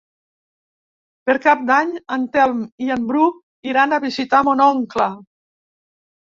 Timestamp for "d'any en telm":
1.67-2.63